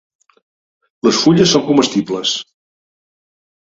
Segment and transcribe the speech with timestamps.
[1.09, 2.37] Les fulles són comestibles.